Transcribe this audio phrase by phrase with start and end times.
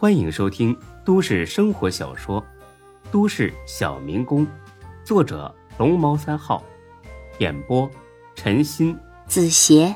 [0.00, 0.74] 欢迎收听
[1.04, 2.42] 都市生活小说
[3.12, 4.46] 《都市小民工》，
[5.04, 6.64] 作者龙猫三号，
[7.38, 7.86] 演播
[8.34, 9.94] 陈鑫、子邪，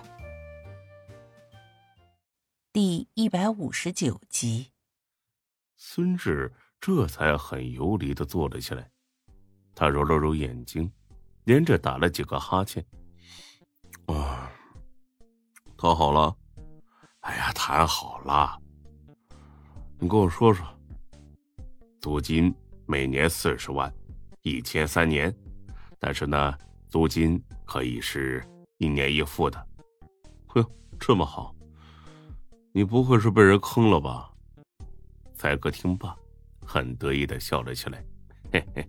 [2.71, 4.73] 第一百五十九集。
[5.79, 8.91] 孙志这才很游离的坐了起来，
[9.75, 10.93] 他揉了揉眼睛，
[11.45, 12.85] 连着打了几个哈欠。
[14.05, 14.53] 啊，
[15.79, 16.37] 谈好了。
[17.21, 18.61] 哎呀，谈好了。
[20.05, 20.67] 你跟我说说，
[21.99, 22.55] 租金
[22.85, 23.91] 每年四十万，
[24.43, 25.35] 一签三年，
[25.99, 26.59] 但是呢，
[26.89, 28.47] 租金可以是
[28.77, 29.67] 一年一付的。
[30.49, 31.55] 呵，这么好，
[32.71, 34.31] 你不会是被人坑了吧？
[35.33, 36.15] 才哥听罢，
[36.67, 38.05] 很得意的笑了起来，
[38.53, 38.87] 嘿嘿，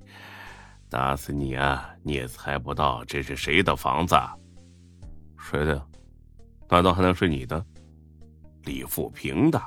[0.90, 1.96] 打死你啊！
[2.04, 4.18] 你也猜不到这是谁的房子？
[5.40, 5.88] 谁的？
[6.70, 7.66] 难道还能是你的？
[8.63, 9.58] 李富平的？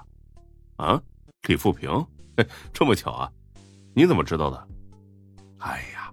[0.76, 1.02] 啊？
[1.48, 2.06] 李富平，
[2.74, 3.32] 这么巧啊？
[3.94, 4.68] 你怎么知道的？
[5.60, 6.12] 哎呀，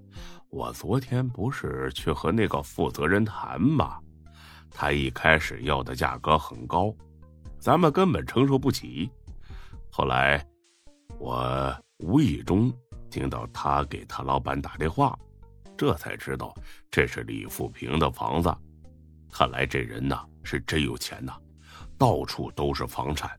[0.50, 4.00] 我昨天不是去和那个负责人谈吗？
[4.72, 6.96] 他一开始要的价格很高，
[7.60, 9.12] 咱们根本承受不起。
[9.92, 10.42] 后来
[11.20, 12.72] 我无意中
[13.10, 15.20] 听到他给他老板打电话，
[15.76, 16.56] 这才知道
[16.90, 18.56] 这是李富平的房子。
[19.30, 21.34] 看来这人呐是真有钱呐，
[21.98, 23.38] 到处都是房产。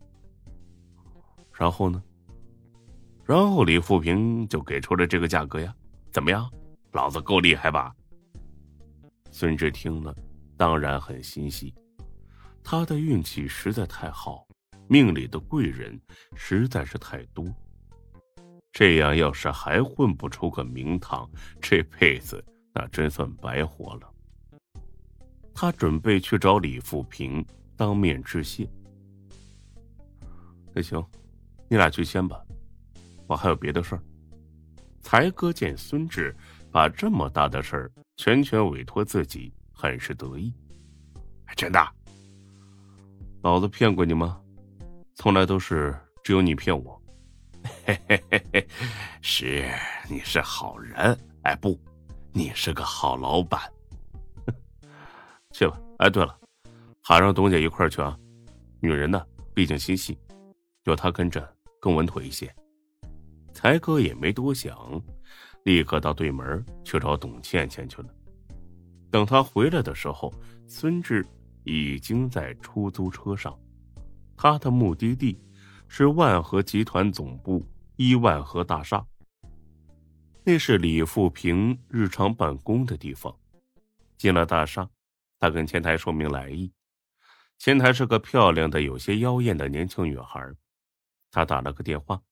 [1.59, 2.03] 然后呢？
[3.25, 5.75] 然后李富平就给出了这个价格呀，
[6.13, 6.49] 怎么样？
[6.93, 7.95] 老子够厉害吧？
[9.31, 10.15] 孙志听了，
[10.57, 11.75] 当然很欣喜。
[12.63, 14.47] 他的运气实在太好，
[14.87, 16.01] 命里的贵人
[16.35, 17.45] 实在是太多。
[18.73, 21.29] 这样要是还混不出个名堂，
[21.61, 24.13] 这辈子那真算白活了。
[25.55, 27.45] 他准备去找李富平
[27.77, 28.69] 当面致谢。
[30.75, 31.03] 那行。
[31.69, 32.41] 你俩去先吧，
[33.27, 34.03] 我还有别的事儿。
[35.01, 36.35] 才哥见孙志
[36.71, 40.53] 把这么大的事儿全权委托自己，很是得意。
[41.57, 41.81] 真的？
[43.43, 44.41] 老子骗过你吗？
[45.15, 47.01] 从来都是只有你骗我。
[47.85, 48.69] 嘿嘿嘿嘿，
[49.23, 49.69] 是，
[50.09, 51.19] 你是好人。
[51.43, 51.79] 哎，不，
[52.33, 53.61] 你是个好老板。
[55.53, 55.81] 去吧。
[55.99, 56.39] 哎，对了，
[57.03, 58.17] 喊上董姐一块儿去啊。
[58.81, 59.25] 女人呢，
[59.55, 60.19] 毕竟心细，
[60.85, 61.56] 有她跟着。
[61.81, 62.55] 更稳妥一些，
[63.53, 65.03] 才哥也没多想，
[65.65, 68.09] 立刻到对门去找董倩倩去了。
[69.11, 70.33] 等他回来的时候，
[70.67, 71.25] 孙志
[71.65, 73.59] 已经在出租车上，
[74.37, 75.39] 他的目的地
[75.89, 77.65] 是万和集团总部
[77.97, 79.05] 一万和大厦，
[80.45, 83.35] 那是李富平日常办公的地方。
[84.19, 84.89] 进了大厦，
[85.39, 86.73] 他跟前台说明来意，
[87.59, 90.41] 前台是个漂亮的、有些妖艳的年轻女孩。
[91.31, 92.23] 他打了个电话，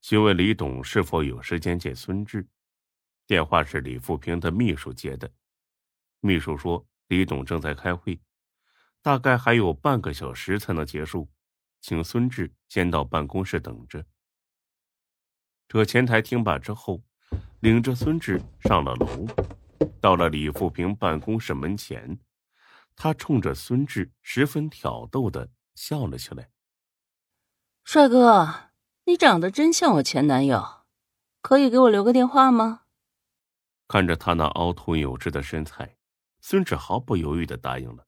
[0.00, 2.46] 询问李董是否有时间见孙志。
[3.26, 5.32] 电话是李富平的秘书接的，
[6.20, 8.20] 秘书说李董正在开会，
[9.00, 11.30] 大概还有半个小时才能结束，
[11.80, 14.04] 请孙志先到办公室等着。
[15.68, 17.02] 这前台听罢之后，
[17.60, 19.26] 领着孙志上了楼，
[20.00, 22.18] 到了李富平办公室门前，
[22.94, 26.51] 他冲着孙志十分挑逗的笑了起来。
[27.84, 28.70] 帅哥，
[29.04, 30.84] 你长得真像我前男友，
[31.42, 32.82] 可以给我留个电话吗？
[33.88, 35.96] 看着他那凹凸有致的身材，
[36.40, 38.06] 孙志毫不犹豫的答应了。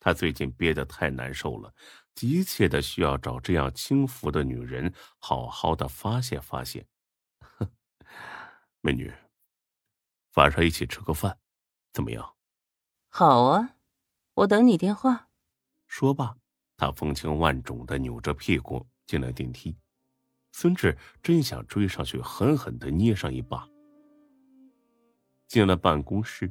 [0.00, 1.72] 他最近憋得太难受了，
[2.14, 6.86] 急切的需要找这样轻浮的女人，好好的发泄发泄。
[8.80, 9.14] 美女，
[10.34, 11.38] 晚上一起吃个饭，
[11.92, 12.34] 怎么样？
[13.10, 13.76] 好啊，
[14.34, 15.28] 我等你电话。
[15.86, 16.36] 说罢，
[16.76, 18.88] 他风情万种的扭着屁股。
[19.10, 19.76] 进了电梯，
[20.52, 23.68] 孙志真想追上去狠狠的捏上一把。
[25.48, 26.48] 进了办公室，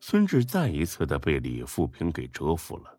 [0.00, 2.94] 孙志再一次的被李富平给折服了。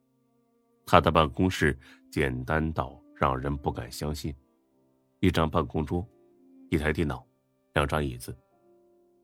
[0.88, 1.78] 他的办公室
[2.10, 4.36] 简单到让人不敢相信：
[5.20, 6.04] 一张办公桌，
[6.72, 7.24] 一台电脑，
[7.76, 8.36] 两张椅子，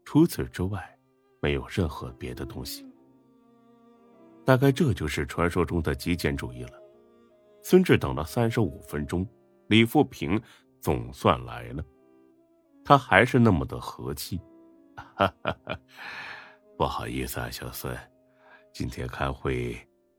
[0.03, 0.95] 除此之外，
[1.41, 2.85] 没有任何别的东西。
[4.45, 6.84] 大概这就是传说中的极简主义了。
[7.67, 9.27] 孙志等了三十五分钟，
[9.69, 10.39] 李富平
[10.79, 11.83] 总算来了。
[12.83, 14.39] 他还是那么的和气。
[16.77, 17.97] 不好意思啊，小孙，
[18.71, 19.75] 今天开会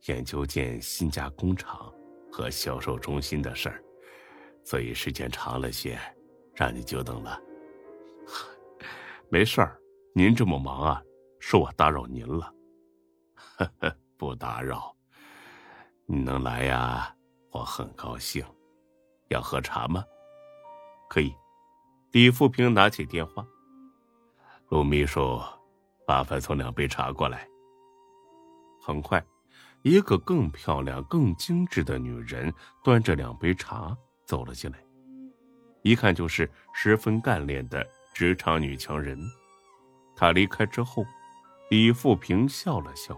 [0.06, 1.94] 研究建新家工厂
[2.32, 3.80] 和销售中心的事儿，
[4.64, 5.96] 所以时间长了些，
[6.52, 7.40] 让你久等了。
[9.30, 9.80] 没事儿，
[10.12, 11.00] 您这么忙啊，
[11.38, 12.52] 是我打扰您了。
[13.36, 14.92] 呵呵，不打扰，
[16.06, 17.15] 你能来呀？
[17.56, 18.44] 我很高兴，
[19.28, 20.04] 要喝茶吗？
[21.08, 21.34] 可以。
[22.12, 23.46] 李富平拿起电话。
[24.68, 25.40] 陆秘书，
[26.06, 27.48] 麻烦送两杯茶过来。
[28.82, 29.24] 很快，
[29.80, 32.52] 一个更漂亮、更精致的女人
[32.84, 34.78] 端着两杯茶走了进来，
[35.80, 39.18] 一看就是十分干练的职场女强人。
[40.14, 41.06] 她离开之后，
[41.70, 43.14] 李富平笑了笑：“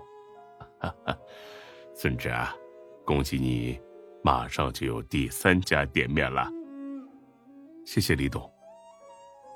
[0.78, 1.18] 哈哈，
[1.92, 2.54] 孙志啊，
[3.04, 3.80] 恭喜你，
[4.22, 6.50] 马上就有第三家店面了。”
[7.86, 8.50] 谢谢李董。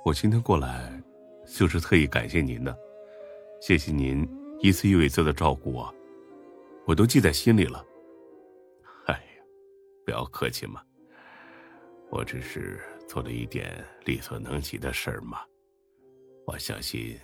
[0.05, 1.03] 我今天过来，
[1.47, 2.77] 就是特意感谢您的，
[3.61, 4.29] 谢谢您
[4.61, 5.95] 一次又一次的照顾我，
[6.87, 7.85] 我都记在心里了。
[9.07, 9.45] 哎呀，
[10.05, 10.83] 不要客气嘛，
[12.11, 15.39] 我只是做了一点力所能及的事儿嘛。
[16.47, 17.17] 我相信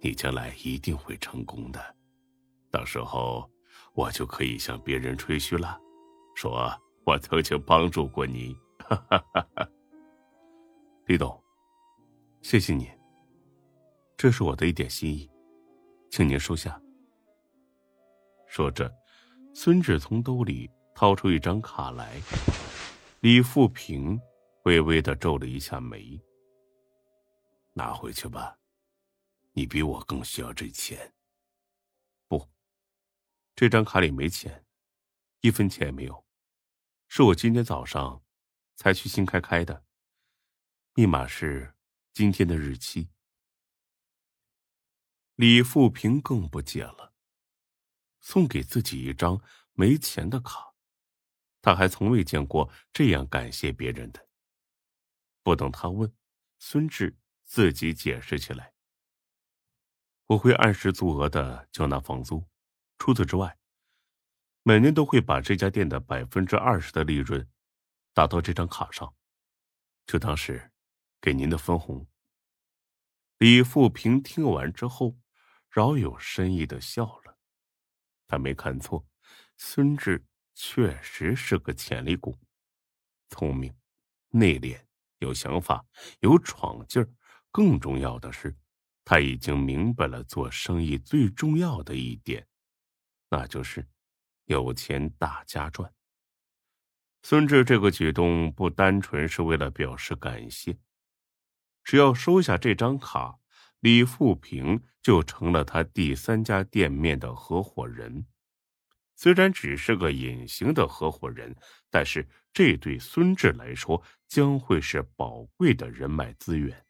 [0.00, 1.80] 你将来一定会成功的，
[2.70, 3.50] 到时候
[3.94, 5.80] 我就可以向别人吹嘘了，
[6.40, 8.56] 说我曾经帮助过你。
[11.04, 11.38] 李董。
[12.40, 12.90] 谢谢你，
[14.16, 15.30] 这是我的一点心意，
[16.10, 16.80] 请您收下。
[18.46, 18.90] 说着，
[19.52, 22.18] 孙志从兜里掏出一张卡来。
[23.20, 24.18] 李富平
[24.62, 26.18] 微微的皱了一下眉
[27.76, 28.56] ：“拿回去吧，
[29.52, 31.12] 你比我更需要这钱。
[32.28, 32.48] ”“不，
[33.54, 34.64] 这张卡里没钱，
[35.42, 36.24] 一分钱也没有，
[37.12, 38.22] 是我今天早上
[38.76, 39.84] 才去新开开的，
[40.94, 41.74] 密码是。”
[42.12, 43.08] 今天的日期，
[45.36, 47.14] 李富平更不解了。
[48.20, 49.40] 送给自己一张
[49.72, 50.74] 没钱的卡，
[51.62, 54.28] 他还从未见过这样感谢别人的。
[55.42, 56.12] 不等他问，
[56.58, 58.74] 孙志自己解释起来
[60.26, 62.44] ：“我会按时足额的交纳房租，
[62.98, 63.56] 除此之外，
[64.62, 67.48] 每年都会把这家店的百分之二十的利润
[68.12, 69.14] 打到这张卡上，
[70.06, 70.70] 就当是。”
[71.22, 72.06] 给您的分红。
[73.36, 75.18] 李富平听完之后，
[75.68, 77.36] 饶有深意的笑了。
[78.26, 79.06] 他没看错，
[79.58, 80.24] 孙志
[80.54, 82.38] 确实是个潜力股，
[83.28, 83.70] 聪明、
[84.30, 84.80] 内敛、
[85.18, 85.84] 有想法、
[86.20, 87.12] 有闯劲儿。
[87.50, 88.56] 更重要的是，
[89.04, 92.48] 他已经明白了做生意最重要的一点，
[93.28, 93.86] 那就是
[94.50, 95.92] 有钱大家赚。
[97.22, 100.76] 孙志这个举动不单纯是为了表示感谢。
[101.84, 103.38] 只要收下这张卡，
[103.78, 108.26] 李富平就成了他第三家店面的合伙人。
[109.14, 111.54] 虽然只是个隐形的合伙人，
[111.90, 116.84] 但是这对孙志来说将会是宝贵的人脉资源。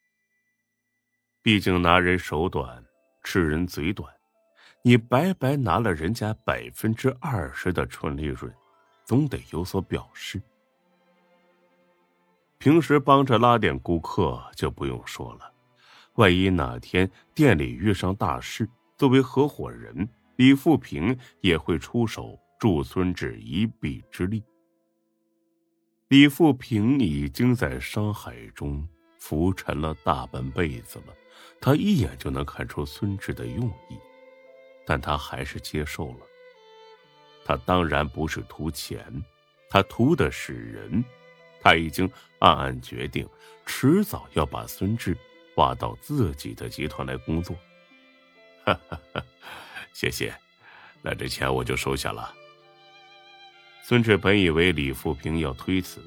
[1.43, 2.85] 毕竟拿人手短，
[3.25, 4.20] 吃人嘴短，
[4.83, 8.51] 你白白拿了人家百分之二十的纯利润，
[9.05, 10.41] 总得有所表示。
[12.57, 15.53] 平时帮着拉点顾客就不用说了，
[16.15, 24.43] 万一哪天店里遇上大事，作为合伙人，李富平也会出手助孙志一臂之力。
[26.09, 28.87] 李富平已经在商海中
[29.19, 31.15] 浮沉了大半辈子了，
[31.61, 33.97] 他一眼就能看出孙志的用意，
[34.91, 36.27] 但他还是接受了。
[37.45, 39.01] 他当然不是图钱，
[39.69, 41.05] 他图的是人。
[41.63, 42.11] 他已经
[42.41, 43.25] 暗暗决定，
[43.65, 45.17] 迟早要把孙志
[45.59, 47.55] 挖到自己的集团来工作。
[48.67, 49.23] 哈哈哈，
[49.93, 50.35] 谢谢，
[51.03, 52.35] 那这钱我就收下了。
[53.85, 56.03] 孙志本以为李富平要推辞，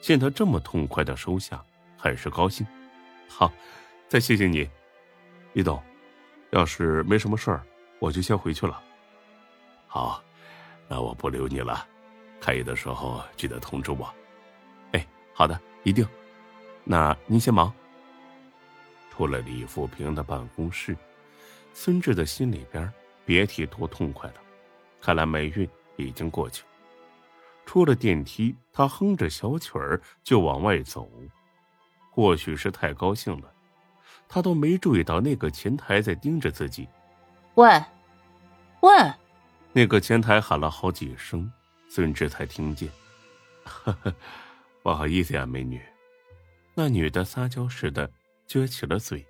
[0.00, 1.60] 见他这么痛快的收下，
[1.98, 2.64] 很是高兴。
[3.28, 3.52] 好，
[4.06, 4.70] 再谢谢你，
[5.54, 5.82] 李董。
[6.52, 7.66] 要是没什么事儿，
[8.04, 8.82] 我就先回去了。
[9.86, 10.22] 好，
[10.86, 11.86] 那我不留你了，
[12.38, 14.14] 开业的时候记得通知我。
[14.92, 16.06] 哎好的，一定。
[16.84, 17.72] 那您先忙。
[19.10, 20.94] 出了李富平的办公室，
[21.72, 22.92] 孙志的心里边
[23.24, 24.34] 别提多痛快了。
[25.00, 26.62] 看来霉运已经过去。
[27.64, 31.08] 出了电梯，他哼着小曲儿就往外走。
[32.10, 33.50] 或许是太高兴了，
[34.28, 36.86] 他都没注意到那个前台在盯着自己。
[37.54, 37.84] 喂，
[38.80, 38.90] 喂！
[39.72, 41.50] 那个前台喊了好几声，
[41.88, 42.90] 孙志才听见。
[43.64, 44.14] 呵呵。
[44.82, 45.80] 不好意思呀，美女。
[46.74, 48.10] 那女的撒娇似的
[48.48, 49.24] 撅起了嘴。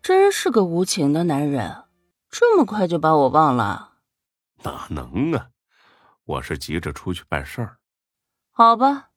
[0.00, 1.84] 真是个无情的男人，
[2.30, 3.94] 这么快就把我忘了？
[4.62, 5.50] 哪能啊！
[6.24, 7.78] 我是急着出去办事儿。
[8.52, 9.10] 好吧，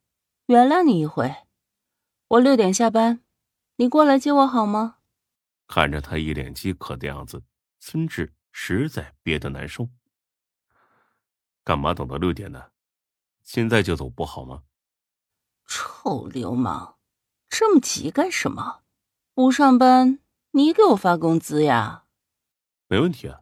[0.47, 1.33] 原谅你一回。
[2.29, 3.21] 我六点下班，
[3.75, 4.95] 你过来接我好吗？
[5.67, 7.41] 看着他一脸饥渴的样子，
[7.85, 9.89] 孙志实在憋得难受。
[11.65, 12.71] 干嘛等到六点呢？
[13.43, 14.63] 现在就走不好吗？
[15.67, 16.95] 臭流氓，
[17.49, 18.83] 这么急干什么？
[19.33, 20.19] 不上班，
[20.51, 22.05] 你给我发工资呀？
[22.87, 23.41] 没问题啊。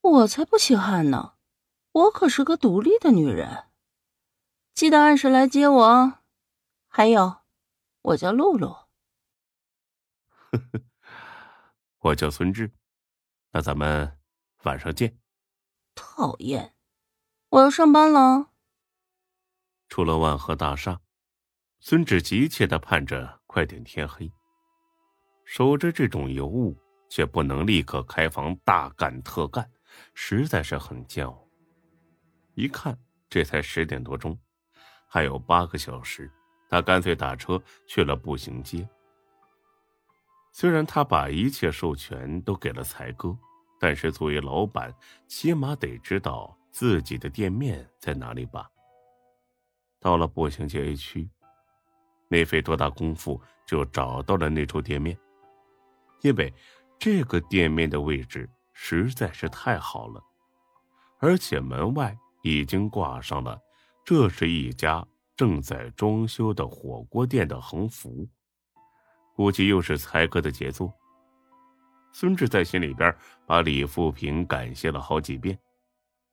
[0.00, 1.34] 我才不稀罕呢，
[1.92, 3.68] 我可是个独立的女人。
[4.74, 6.18] 记得按时来接我。
[6.88, 7.42] 还有，
[8.02, 8.70] 我叫露露。
[10.50, 10.82] 呵呵，
[12.00, 12.72] 我叫孙志。
[13.52, 14.18] 那咱们
[14.62, 15.18] 晚上见。
[15.94, 16.74] 讨厌，
[17.48, 18.50] 我要上班了。
[19.88, 21.00] 出了万和大厦，
[21.80, 24.30] 孙志急切的盼着快点天黑。
[25.44, 26.76] 守着这种尤物，
[27.08, 29.68] 却不能立刻开房大干特干，
[30.14, 31.44] 实在是很煎熬。
[32.54, 32.96] 一看
[33.28, 34.38] 这才十点多钟，
[35.08, 36.30] 还有八个小时，
[36.68, 38.88] 他干脆打车去了步行街。
[40.60, 43.34] 虽然他把一切授权都给了才哥，
[43.78, 44.94] 但是作为老板，
[45.26, 48.68] 起码得知道自己的店面在哪里吧。
[49.98, 51.26] 到了步行街 A 区，
[52.28, 55.18] 没费多大功夫就找到了那处店面。
[56.20, 56.52] 因为
[56.98, 60.22] 这个店面的位置实在是太好了，
[61.20, 63.58] 而且门外已经挂上了
[64.04, 65.02] “这是一家
[65.34, 68.28] 正在装修的火锅店”的横幅，
[69.40, 70.92] 估计又是才哥的杰作。
[72.12, 73.16] 孙志在心里边
[73.46, 75.58] 把李富平感谢了好几遍，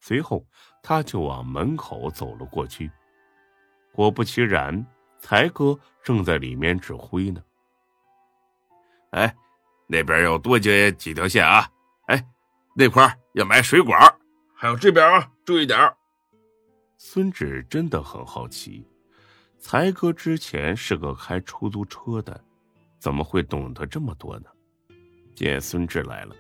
[0.02, 0.46] 随后
[0.84, 2.92] 他就往门口走了过去。
[3.94, 4.86] 果不其然，
[5.20, 7.42] 才哥正在里面指挥呢。
[9.12, 9.34] 哎。
[9.88, 11.66] 那边要多接几条线啊！
[12.08, 12.28] 哎，
[12.76, 13.98] 那块要买水管，
[14.54, 15.80] 还有这边啊，注意点。
[16.98, 18.86] 孙志真的很好奇，
[19.58, 22.44] 才哥之前是个开出租车的，
[23.00, 24.50] 怎么会懂得这么多呢？
[25.36, 26.36] 见孙志来了，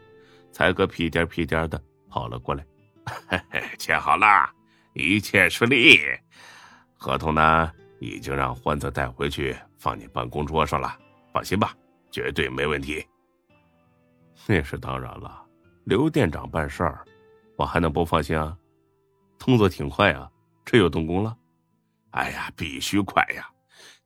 [0.52, 2.66] 才哥屁颠屁颠的跑了过来，
[3.28, 4.50] 嘿嘿，签好了，
[4.94, 6.00] 一切顺利。
[6.96, 10.98] 合同呢，已经让欢子带回去，放你办公桌上了，
[11.32, 11.76] 放心吧，
[12.10, 13.06] 绝对没问题。
[14.48, 15.46] 那是当然了，
[15.84, 17.06] 刘店长办事儿，
[17.56, 18.58] 我还能不放心啊？
[19.38, 20.28] 动作挺快啊，
[20.66, 21.38] 这又动工了。
[22.12, 23.48] 哎呀，必须快呀！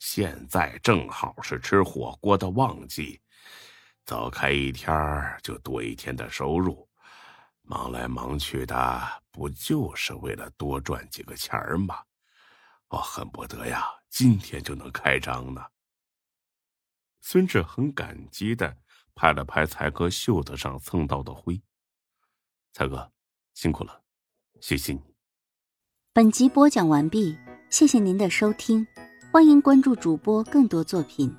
[0.01, 3.21] 现在正好是吃火锅的旺季，
[4.03, 4.91] 早开一天
[5.43, 6.89] 就多一天的收入。
[7.61, 11.99] 忙来忙去的，不就是为了多赚几个钱儿吗？
[12.87, 15.63] 我恨不得呀，今天就能开张呢。
[17.21, 18.75] 孙志很感激的。
[19.13, 21.61] 拍了拍才哥袖子上蹭到的灰，
[22.71, 23.11] 才哥
[23.53, 24.01] 辛苦了，
[24.61, 25.01] 谢谢你。
[26.13, 27.37] 本集播讲完毕，
[27.69, 28.87] 谢谢您的收听，
[29.31, 31.33] 欢迎关注主播更多作品。